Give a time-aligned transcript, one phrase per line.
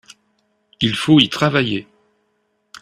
[0.81, 1.87] Il faut y travailler.